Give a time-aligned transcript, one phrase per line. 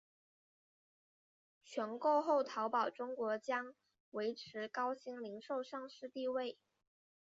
[1.63, 3.75] 全购后淘宝中国将
[4.09, 6.57] 维持高鑫零售上市地位。